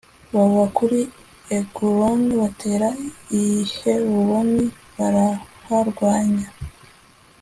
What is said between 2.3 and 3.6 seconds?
batera i